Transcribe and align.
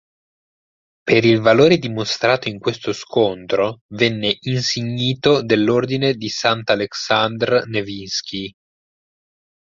Per 1.03 1.23
il 1.25 1.41
valore 1.41 1.77
dimostrato 1.77 2.49
in 2.49 2.57
questo 2.57 2.91
scontro 2.91 3.81
venne 3.89 4.35
insignito 4.39 5.43
dell'Ordine 5.43 6.15
di 6.15 6.27
Sant'Aleksandr 6.27 7.67
Nevskij. 7.67 8.51